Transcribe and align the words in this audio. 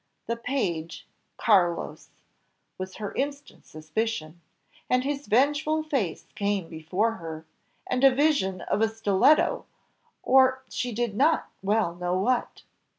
The 0.25 0.35
page, 0.35 1.07
Carlos! 1.37 2.09
was 2.79 2.95
her 2.95 3.13
instant 3.13 3.67
suspicion, 3.67 4.41
and 4.89 5.03
his 5.03 5.27
vengeful 5.27 5.83
face 5.83 6.25
came 6.33 6.67
before 6.69 7.11
her, 7.17 7.45
and 7.85 8.03
a 8.03 8.09
vision 8.09 8.61
of 8.61 8.81
a 8.81 8.89
stiletto! 8.89 9.67
or 10.23 10.63
she 10.69 10.91
did 10.91 11.15
not 11.15 11.51
well 11.61 11.93
know 11.93 12.17
what. 12.17 12.63